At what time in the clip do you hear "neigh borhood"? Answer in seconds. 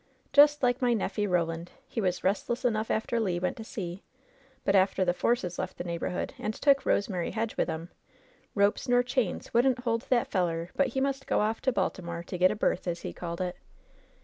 5.83-6.31